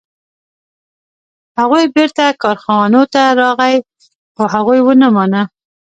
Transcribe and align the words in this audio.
هغه 1.59 1.79
بیرته 1.95 2.25
کارغانو 2.41 3.01
ته 3.13 3.21
راغی 3.41 3.75
خو 4.35 4.43
هغوی 4.53 4.79
هم 4.81 4.85
ونه 4.91 5.07
مانه. 5.15 5.41